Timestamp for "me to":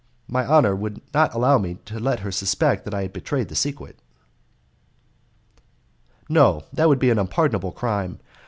1.59-1.99